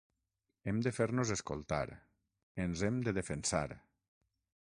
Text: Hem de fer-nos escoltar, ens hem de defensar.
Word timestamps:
Hem 0.71 0.79
de 0.87 0.93
fer-nos 0.99 1.33
escoltar, 1.35 1.83
ens 2.65 2.83
hem 2.89 2.99
de 3.09 3.15
defensar. 3.19 3.67